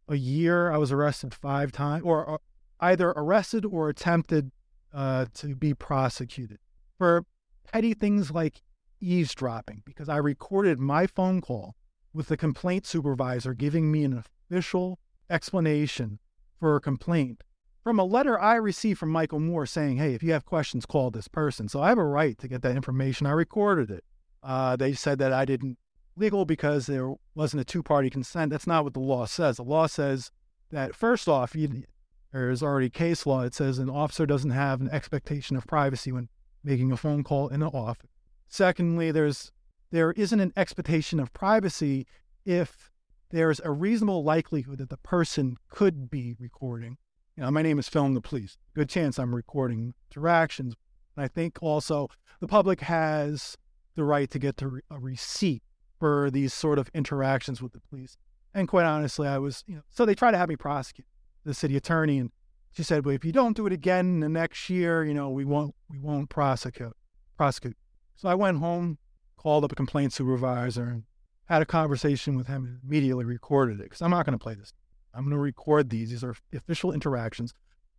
[0.09, 0.71] a year.
[0.71, 2.41] I was arrested five times, or,
[2.81, 4.51] either arrested or attempted
[4.93, 6.59] uh, to be prosecuted
[6.99, 7.25] for
[7.73, 8.63] petty things like
[9.01, 11.75] eavesdropping because I recorded my phone call
[12.13, 16.19] with the complaint supervisor giving me an official explanation
[16.59, 17.45] for a complaint
[17.83, 21.11] from a letter I received from Michael Moore saying, hey, if you have questions, call
[21.11, 21.69] this person.
[21.69, 23.27] So I have a right to get that information.
[23.27, 24.05] I recorded it.
[24.43, 25.79] Uh, they said that I didn't
[26.16, 28.51] legal because there wasn't a two party consent.
[28.51, 29.57] That's not what the law says.
[29.57, 30.31] The law says
[30.71, 31.85] that, first off, you,
[32.33, 33.43] there's already case law.
[33.43, 36.29] It says an officer doesn't have an expectation of privacy when
[36.62, 38.11] making a phone call in the office.
[38.49, 39.53] Secondly, there's
[39.90, 42.07] there isn't an expectation of privacy
[42.45, 42.90] if
[43.31, 46.97] there's a reasonable likelihood that the person could be recording
[47.40, 48.59] you know, my name is Film the Police.
[48.74, 50.74] Good chance I'm recording interactions.
[51.16, 53.57] And I think also the public has
[53.94, 55.62] the right to get to a receipt
[55.98, 58.18] for these sort of interactions with the police.
[58.53, 61.07] And quite honestly, I was, you know, so they tried to have me prosecute
[61.44, 62.31] the city attorney, and
[62.72, 65.46] she said, "Well, if you don't do it again the next year, you know, we
[65.46, 66.92] won't, we won't prosecute,
[67.38, 67.76] prosecute."
[68.16, 68.98] So I went home,
[69.38, 71.05] called up a complaint supervisor, and
[71.46, 74.55] had a conversation with him, and immediately recorded it because I'm not going to play
[74.55, 74.74] this.
[75.14, 76.11] I'm going to record these.
[76.11, 77.53] These are official interactions.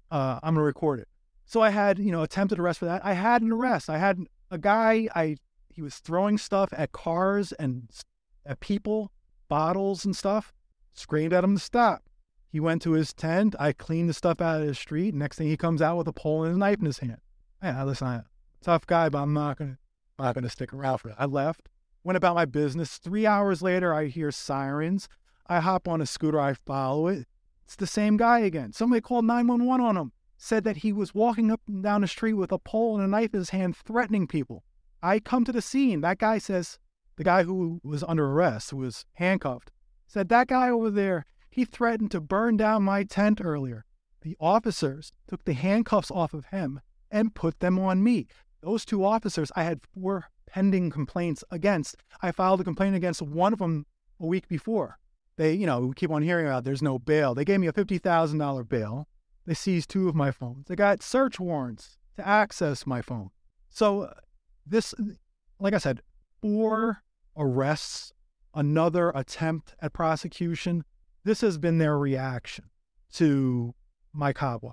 [0.09, 1.07] Uh, I'm going to record it.
[1.45, 3.03] So I had, you know, attempted arrest for that.
[3.03, 3.89] I had an arrest.
[3.89, 4.19] I had
[4.49, 5.07] a guy.
[5.15, 5.37] I
[5.73, 7.89] he was throwing stuff at cars and
[8.45, 9.11] at people,
[9.47, 10.53] bottles and stuff.
[10.93, 12.03] Screamed at him to stop.
[12.49, 13.55] He went to his tent.
[13.59, 15.15] I cleaned the stuff out of the street.
[15.15, 17.17] Next thing he comes out with a pole and a knife in his hand.
[17.63, 18.25] Yeah, listen, I'm a
[18.61, 19.77] tough guy, but I'm not gonna
[20.19, 21.15] not gonna stick around for it.
[21.17, 21.69] I left,
[22.03, 22.97] went about my business.
[22.97, 25.07] Three hours later, I hear sirens.
[25.51, 27.27] I hop on a scooter, I follow it.
[27.65, 28.71] It's the same guy again.
[28.71, 32.35] Somebody called 911 on him, said that he was walking up and down the street
[32.35, 34.63] with a pole and a knife in his hand, threatening people.
[35.03, 35.99] I come to the scene.
[35.99, 36.79] That guy says,
[37.17, 39.71] the guy who was under arrest, who was handcuffed,
[40.07, 43.83] said, That guy over there, he threatened to burn down my tent earlier.
[44.21, 46.79] The officers took the handcuffs off of him
[47.11, 48.27] and put them on me.
[48.61, 51.97] Those two officers, I had four pending complaints against.
[52.21, 53.85] I filed a complaint against one of them
[54.17, 54.97] a week before.
[55.37, 57.33] They, you know, we keep on hearing about there's no bail.
[57.33, 59.07] They gave me a $50,000 bail.
[59.45, 60.67] They seized two of my phones.
[60.67, 63.29] They got search warrants to access my phone.
[63.69, 64.13] So, uh,
[64.65, 64.93] this,
[65.59, 66.01] like I said,
[66.41, 67.03] four
[67.35, 68.13] arrests,
[68.53, 70.83] another attempt at prosecution.
[71.23, 72.65] This has been their reaction
[73.13, 73.73] to
[74.13, 74.63] my cop.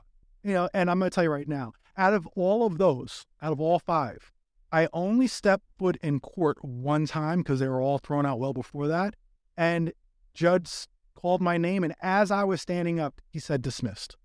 [0.42, 3.26] You know, and I'm going to tell you right now, out of all of those,
[3.42, 4.32] out of all five,
[4.70, 8.52] I only stepped foot in court one time because they were all thrown out well
[8.52, 9.14] before that.
[9.56, 9.92] And
[10.38, 14.16] judge called my name, and as I was standing up, he said dismissed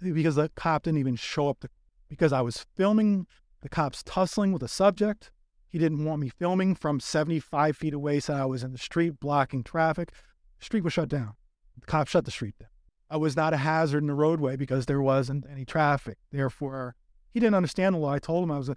[0.00, 1.64] because the cop didn't even show up
[2.08, 3.26] because I was filming
[3.62, 5.30] the cops tussling with a subject.
[5.68, 9.18] He didn't want me filming from 75 feet away, said I was in the street
[9.18, 10.12] blocking traffic.
[10.58, 11.32] The street was shut down.
[11.80, 12.68] The cop shut the street down.
[13.08, 16.18] I was not a hazard in the roadway because there wasn't any traffic.
[16.30, 16.96] Therefore,
[17.32, 18.12] he didn't understand the law.
[18.12, 18.76] I told him I was a,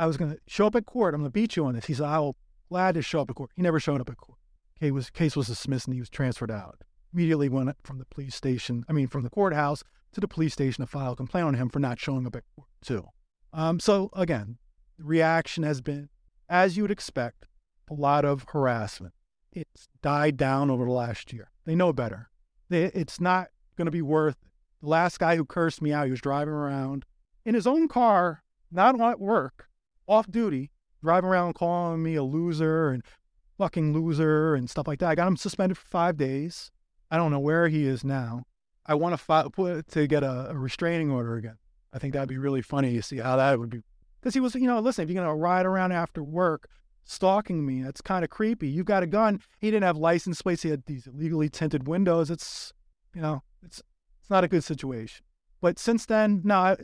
[0.00, 1.14] I was going to show up at court.
[1.14, 1.86] I'm going to beat you on this.
[1.86, 2.36] He said, I will
[2.68, 3.50] glad to show up at court.
[3.54, 4.38] He never showed up at court.
[4.84, 6.82] Case was, case was dismissed and he was transferred out.
[7.14, 10.84] Immediately went from the police station, I mean, from the courthouse to the police station
[10.84, 13.06] to file a complaint on him for not showing up at court, too.
[13.54, 14.58] Um, so, again,
[14.98, 16.10] the reaction has been,
[16.50, 17.46] as you would expect,
[17.90, 19.14] a lot of harassment.
[19.52, 21.50] It's died down over the last year.
[21.64, 22.28] They know better.
[22.68, 24.50] They, it's not going to be worth it.
[24.82, 27.06] The last guy who cursed me out, he was driving around
[27.46, 29.70] in his own car, not at work,
[30.06, 33.02] off duty, driving around calling me a loser and
[33.58, 35.08] fucking loser and stuff like that.
[35.08, 36.70] I got him suspended for five days.
[37.10, 38.44] I don't know where he is now.
[38.86, 41.56] I want to fi- put to get a, a, restraining order again.
[41.92, 43.82] I think that'd be really funny to see how that would be.
[44.20, 46.68] Because he was, you know, listen, if you're gonna ride around after work
[47.04, 48.68] stalking me, that's kind of creepy.
[48.68, 49.40] You've got a gun.
[49.60, 50.62] He didn't have license plates.
[50.62, 52.30] He had these illegally tinted windows.
[52.30, 52.72] It's,
[53.14, 53.82] you know, it's
[54.20, 55.24] it's not a good situation.
[55.60, 56.76] But since then, no, I,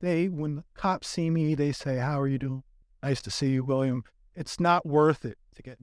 [0.00, 2.62] they when the cops see me, they say, "How are you doing?
[3.02, 4.02] Nice to see you, William."
[4.34, 5.78] It's not worth it to get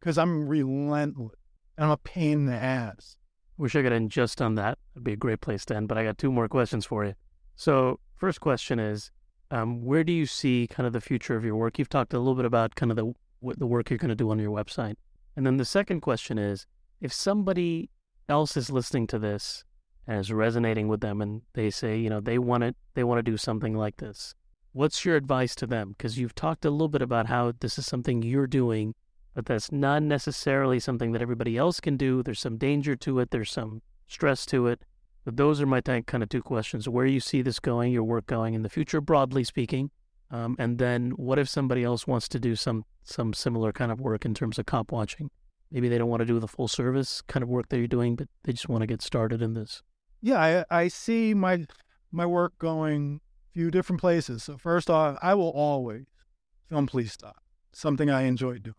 [0.00, 1.36] because I'm relentless
[1.80, 3.16] I'm a pain in the ass.
[3.56, 4.78] Wish I could end just on that.
[4.92, 5.88] That'd be a great place to end.
[5.88, 7.14] But I got two more questions for you.
[7.56, 9.10] So, first question is,
[9.50, 11.78] um, where do you see kind of the future of your work?
[11.78, 13.12] You've talked a little bit about kind of the
[13.56, 14.96] the work you're going to do on your website,
[15.34, 16.66] and then the second question is,
[17.00, 17.88] if somebody
[18.28, 19.64] else is listening to this
[20.06, 23.18] and is resonating with them, and they say, you know, they want it, they want
[23.18, 24.34] to do something like this.
[24.72, 25.94] What's your advice to them?
[25.96, 28.94] Because you've talked a little bit about how this is something you're doing
[29.34, 32.22] but that's not necessarily something that everybody else can do.
[32.22, 34.82] There's some danger to it, there's some stress to it.
[35.24, 38.26] But those are my kind of two questions where you see this going, your work
[38.26, 39.90] going in the future, broadly speaking.
[40.30, 44.00] Um, and then what if somebody else wants to do some some similar kind of
[44.00, 45.30] work in terms of cop watching?
[45.70, 48.16] Maybe they don't want to do the full service kind of work that you're doing,
[48.16, 49.82] but they just want to get started in this.
[50.20, 51.66] Yeah, I, I see my
[52.12, 54.44] my work going a few different places.
[54.44, 56.06] So first off, I will always
[56.68, 58.74] film police stop, something I enjoy doing.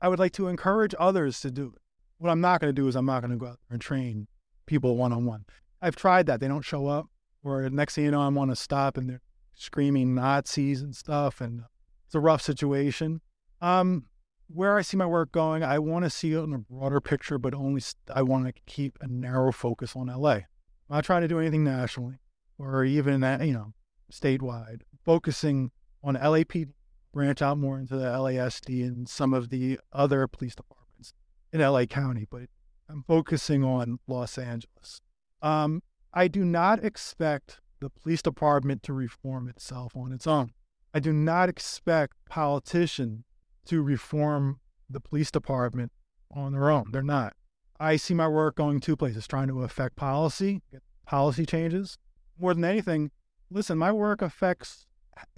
[0.00, 1.82] I would like to encourage others to do it.
[2.18, 3.80] What I'm not going to do is I'm not going to go out there and
[3.80, 4.26] train
[4.66, 5.44] people one on one.
[5.80, 6.40] I've tried that.
[6.40, 7.06] They don't show up.
[7.44, 9.22] Or next thing you know, I'm on a stop and they're
[9.54, 11.40] screaming Nazis and stuff.
[11.40, 11.62] And
[12.06, 13.20] it's a rough situation.
[13.60, 14.06] Um,
[14.48, 17.38] where I see my work going, I want to see it in a broader picture,
[17.38, 17.82] but only
[18.14, 20.30] I want to keep a narrow focus on LA.
[20.30, 20.44] I'm
[20.90, 22.18] not trying to do anything nationally
[22.58, 23.72] or even, that, you know,
[24.12, 24.82] statewide.
[25.04, 25.70] Focusing
[26.02, 26.70] on LAPD
[27.16, 31.14] branch out more into the LASD and some of the other police departments
[31.50, 32.42] in LA County, but
[32.90, 35.00] I'm focusing on Los Angeles.
[35.40, 40.50] Um, I do not expect the police department to reform itself on its own.
[40.92, 43.24] I do not expect politicians
[43.64, 45.92] to reform the police department
[46.34, 46.90] on their own.
[46.92, 47.32] They're not.
[47.80, 50.60] I see my work going two places, trying to affect policy,
[51.06, 51.96] policy changes.
[52.38, 53.10] More than anything,
[53.50, 54.84] listen, my work affects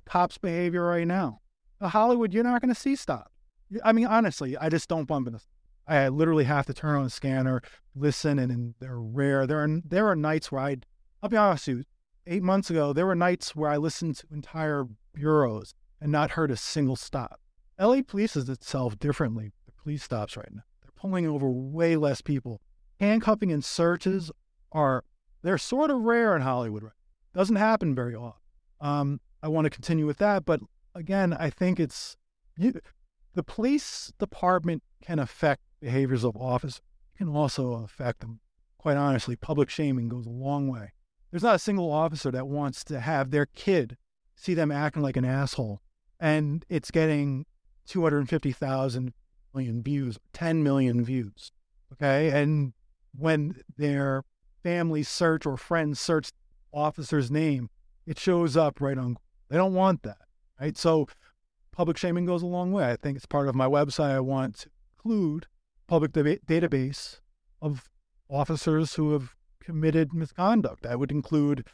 [0.05, 1.41] cops' behavior right now.
[1.81, 3.31] Hollywood, you're not going to see stop.
[3.85, 5.41] I mean, honestly, I just don't bump into.
[5.87, 7.63] I literally have to turn on a scanner,
[7.95, 9.47] listen, and, and they're rare.
[9.47, 10.87] There are there are nights where I'd.
[11.23, 11.85] I'll be honest with you.
[12.27, 16.51] Eight months ago, there were nights where I listened to entire bureaus and not heard
[16.51, 17.41] a single stop.
[17.79, 19.53] LA polices itself differently.
[19.67, 20.63] The police stops right now.
[20.83, 22.61] They're pulling over way less people.
[23.01, 24.31] Handcuffing and searches
[24.73, 25.05] are
[25.43, 26.83] they're sort of rare in Hollywood.
[26.83, 26.93] Right?
[27.35, 28.41] Doesn't happen very often.
[28.81, 30.61] Um, I want to continue with that, but
[30.99, 32.17] again, I think it's
[32.57, 32.75] you,
[33.35, 36.81] the police department can affect behaviors of officers.
[37.15, 38.41] It can also affect them.
[38.79, 40.93] Quite honestly, public shaming goes a long way.
[41.31, 43.97] There's not a single officer that wants to have their kid
[44.35, 45.81] see them acting like an asshole,
[46.21, 47.45] and it's getting
[47.87, 49.13] 250,000
[49.53, 51.51] million views, 10 million views.
[51.93, 52.73] Okay, and
[53.17, 54.23] when their
[54.63, 56.31] family search or friends search
[56.73, 57.69] officer's name,
[58.07, 59.17] it shows up right on.
[59.49, 60.19] They don't want that
[60.61, 60.77] right?
[60.77, 61.07] So
[61.73, 62.91] public shaming goes a long way.
[62.91, 64.11] I think it's part of my website.
[64.11, 65.47] I want to include
[65.87, 67.21] public deba- database
[67.63, 67.89] of
[68.29, 70.87] officers who have committed misconduct.
[70.87, 71.67] I would include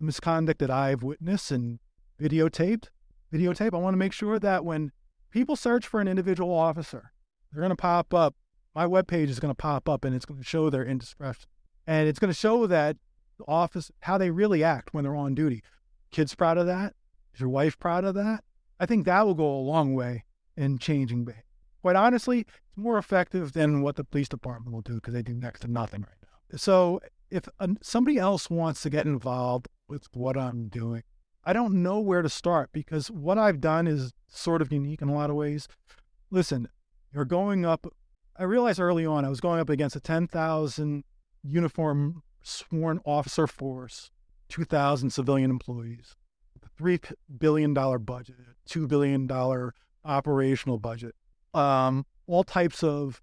[0.00, 1.78] misconduct that I've witnessed and
[2.20, 2.88] videotaped.
[3.32, 3.74] Videotape.
[3.74, 4.92] I want to make sure that when
[5.30, 7.12] people search for an individual officer,
[7.52, 8.34] they're going to pop up.
[8.74, 11.48] My webpage is going to pop up and it's going to show their indiscretion.
[11.86, 12.96] And it's going to show that
[13.38, 15.62] the office, how they really act when they're on duty.
[16.10, 16.94] Kids proud of that?
[17.38, 18.42] Is your wife proud of that?
[18.80, 20.24] I think that will go a long way
[20.56, 21.44] in changing behavior.
[21.82, 25.34] Quite honestly, it's more effective than what the police department will do because they do
[25.34, 26.58] next to nothing right now.
[26.58, 27.48] So if
[27.80, 31.04] somebody else wants to get involved with what I'm doing,
[31.44, 35.08] I don't know where to start because what I've done is sort of unique in
[35.08, 35.68] a lot of ways.
[36.32, 36.68] Listen,
[37.14, 37.86] you're going up.
[38.36, 41.04] I realized early on I was going up against a 10,000
[41.44, 44.10] uniform sworn officer force,
[44.48, 46.16] 2,000 civilian employees,
[46.78, 48.36] $3 billion budget,
[48.68, 49.30] $2 billion
[50.04, 51.14] operational budget,
[51.54, 53.20] um, all types of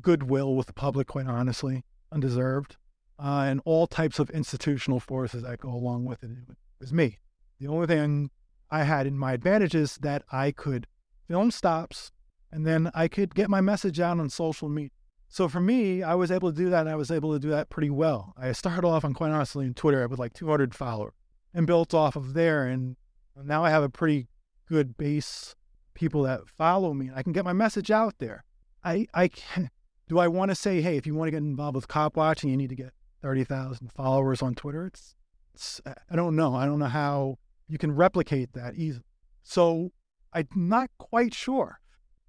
[0.00, 2.76] goodwill with the public, quite honestly, undeserved,
[3.18, 6.30] uh, and all types of institutional forces that go along with it.
[6.30, 7.18] It was me.
[7.60, 8.30] The only thing
[8.70, 10.86] I had in my advantage is that I could
[11.28, 12.12] film stops
[12.52, 14.90] and then I could get my message out on social media.
[15.28, 17.50] So for me, I was able to do that, and I was able to do
[17.50, 18.32] that pretty well.
[18.36, 21.12] I started off on quite honestly on Twitter with like 200 followers
[21.56, 22.96] and built off of there, and
[23.42, 24.28] now I have a pretty
[24.68, 25.56] good base
[25.94, 27.10] people that follow me.
[27.12, 28.44] I can get my message out there.
[28.84, 29.70] I I can.
[30.08, 32.48] Do I want to say, hey, if you want to get involved with cop watching,
[32.48, 32.92] you need to get
[33.22, 34.86] 30,000 followers on Twitter?
[34.86, 35.16] It's,
[35.52, 36.54] it's I don't know.
[36.54, 39.02] I don't know how you can replicate that easily.
[39.42, 39.90] So
[40.32, 41.80] I'm not quite sure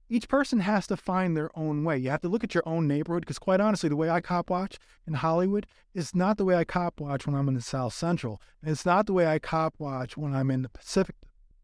[0.10, 1.98] each person has to find their own way.
[1.98, 4.50] You have to look at your own neighborhood because, quite honestly, the way I cop
[4.50, 7.93] watch in Hollywood is not the way I cop watch when I'm in the South
[7.93, 8.41] Central.
[8.62, 11.15] And it's not the way I cop watch when I'm in the Pacific.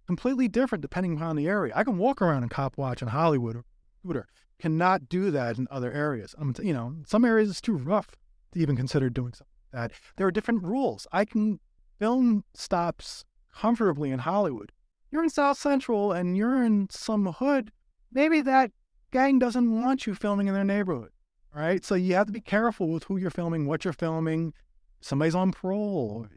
[0.07, 1.73] Completely different depending upon the area.
[1.75, 3.65] I can walk around and cop watch in Hollywood or
[3.99, 4.27] Scooter.
[4.59, 6.35] Cannot do that in other areas.
[6.37, 8.17] I'm, you know, some areas it's too rough
[8.51, 9.99] to even consider doing something like that.
[10.17, 11.07] There are different rules.
[11.11, 11.59] I can
[11.99, 13.23] film stops
[13.55, 14.71] comfortably in Hollywood.
[15.11, 17.71] You're in South Central and you're in some hood
[18.13, 18.71] maybe that
[19.11, 21.09] gang doesn't want you filming in their neighborhood.
[21.55, 21.85] Right.
[21.85, 24.53] So you have to be careful with who you're filming, what you're filming.
[25.01, 26.27] Somebody's on parole.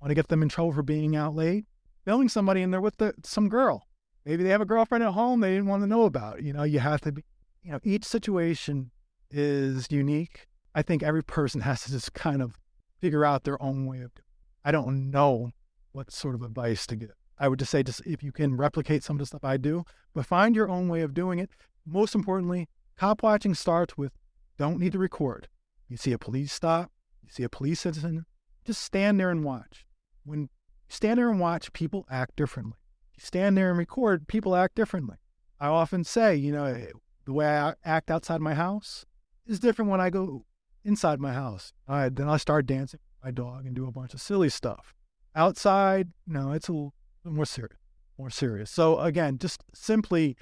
[0.00, 1.66] Want to get them in trouble for being out late?
[2.04, 3.86] Filming somebody in there with the, some girl.
[4.26, 6.42] Maybe they have a girlfriend at home they didn't want to know about.
[6.42, 7.22] You know, you have to be,
[7.62, 8.90] you know, each situation
[9.30, 10.46] is unique.
[10.74, 12.58] I think every person has to just kind of
[13.00, 14.44] figure out their own way of doing it.
[14.64, 15.50] I don't know
[15.92, 17.12] what sort of advice to give.
[17.38, 19.84] I would just say, just if you can replicate some of the stuff I do,
[20.14, 21.50] but find your own way of doing it.
[21.86, 24.12] Most importantly, cop watching starts with
[24.56, 25.48] don't need to record.
[25.88, 26.90] You see a police stop,
[27.22, 28.24] you see a police citizen,
[28.64, 29.84] just stand there and watch.
[30.24, 30.48] When you
[30.88, 32.78] stand there and watch, people act differently.
[33.16, 35.16] You stand there and record, people act differently.
[35.60, 36.86] I often say, you know,
[37.26, 39.04] the way I act outside my house
[39.46, 40.44] is different when I go
[40.84, 41.72] inside my house.
[41.88, 44.94] I, then I start dancing with my dog and do a bunch of silly stuff.
[45.34, 46.88] Outside, no, it's a
[47.24, 47.78] more serious,
[48.18, 48.70] more serious.
[48.70, 50.36] So again, just simply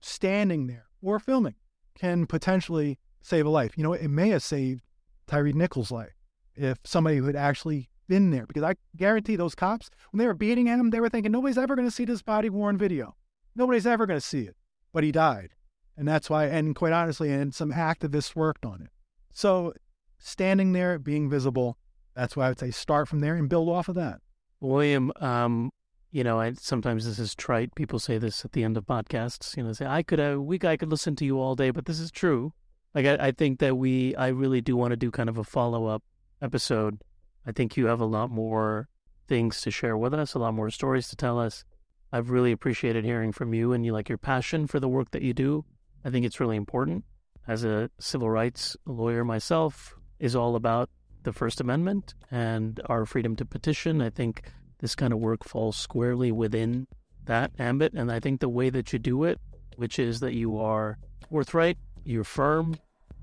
[0.00, 1.54] standing there or filming
[1.98, 3.76] can potentially save a life.
[3.76, 4.82] You know, it may have saved
[5.26, 6.14] Tyre Nichols' life
[6.56, 10.66] if somebody had actually been there, because I guarantee those cops, when they were beating
[10.66, 13.16] him, they were thinking nobody's ever going to see this body worn video.
[13.56, 14.56] Nobody's ever going to see it.
[14.92, 15.50] But he died.
[15.96, 18.90] And that's why, and quite honestly, and some activists worked on it.
[19.32, 19.72] So
[20.18, 21.78] standing there, being visible,
[22.14, 24.20] that's why I would say start from there and build off of that.
[24.60, 25.70] William, um,
[26.14, 27.74] you know, I sometimes this is trite.
[27.74, 29.56] People say this at the end of podcasts.
[29.56, 31.86] You know, say I could a week I could listen to you all day, but
[31.86, 32.52] this is true.
[32.94, 35.42] Like I, I think that we, I really do want to do kind of a
[35.42, 36.04] follow up
[36.40, 37.02] episode.
[37.44, 38.88] I think you have a lot more
[39.26, 41.64] things to share with us, a lot more stories to tell us.
[42.12, 45.22] I've really appreciated hearing from you and you like your passion for the work that
[45.22, 45.64] you do.
[46.04, 47.02] I think it's really important.
[47.48, 50.90] As a civil rights lawyer myself, is all about
[51.24, 54.00] the First Amendment and our freedom to petition.
[54.00, 54.44] I think
[54.84, 56.86] this kind of work falls squarely within
[57.24, 57.94] that ambit.
[57.94, 59.40] And I think the way that you do it,
[59.76, 60.98] which is that you are
[61.30, 62.74] forthright, you're firm,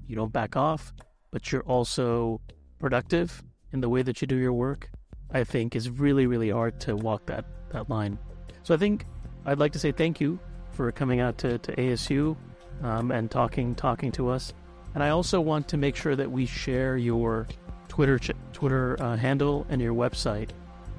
[0.08, 0.92] you don't back off,
[1.30, 2.42] but you're also
[2.80, 3.44] productive
[3.74, 4.90] in the way that you do your work,
[5.30, 8.18] I think is really, really hard to walk that, that line.
[8.64, 9.06] So I think
[9.46, 10.40] I'd like to say thank you
[10.72, 12.36] for coming out to, to ASU
[12.82, 14.52] um, and talking talking to us.
[14.96, 17.48] And I also want to make sure that we share your
[17.88, 18.18] Twitter
[18.52, 20.50] Twitter uh, handle and your website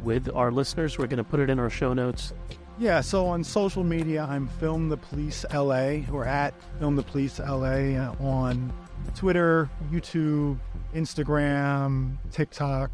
[0.02, 0.98] with our listeners.
[0.98, 2.32] We're going to put it in our show notes.
[2.78, 6.00] Yeah, so on social media, I'm Film the Police LA.
[6.10, 8.72] We're at Film the Police LA uh, on
[9.14, 10.58] Twitter, YouTube,
[10.94, 12.90] Instagram, TikTok,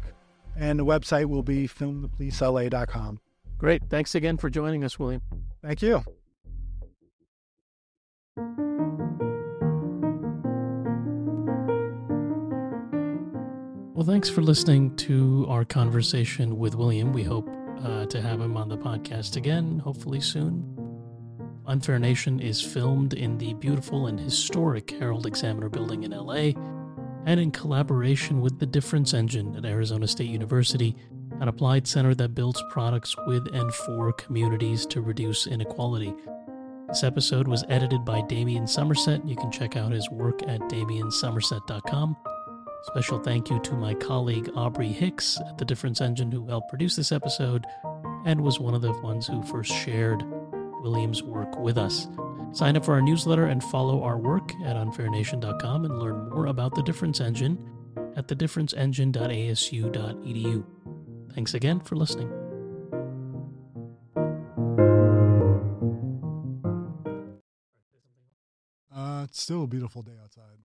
[0.57, 3.19] and the website will be filmthepolicela.com.
[3.57, 3.83] Great.
[3.89, 5.21] Thanks again for joining us, William.
[5.61, 6.03] Thank you.
[13.99, 17.11] Well, thanks for listening to our conversation with William.
[17.11, 17.49] We hope
[17.83, 20.63] uh, to have him on the podcast again, hopefully soon.
[21.67, 26.53] Unfair Nation is filmed in the beautiful and historic Herald Examiner building in LA
[27.25, 30.95] and in collaboration with the Difference Engine at Arizona State University,
[31.41, 36.13] an applied center that builds products with and for communities to reduce inequality.
[36.87, 39.27] This episode was edited by Damian Somerset.
[39.27, 42.15] You can check out his work at damiansomerset.com.
[42.83, 46.95] Special thank you to my colleague Aubrey Hicks at the Difference Engine who helped produce
[46.95, 47.65] this episode
[48.25, 50.23] and was one of the ones who first shared
[50.81, 52.07] Williams' work with us.
[52.53, 56.73] Sign up for our newsletter and follow our work at unfairnation.com and learn more about
[56.73, 57.59] the Difference Engine
[58.15, 60.65] at thedifferenceengine.asu.edu.
[61.35, 62.31] Thanks again for listening.
[68.93, 70.57] Uh, it's still a beautiful day outside.